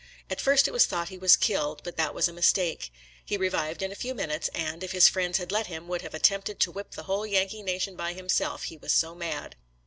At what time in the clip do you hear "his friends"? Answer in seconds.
4.93-5.37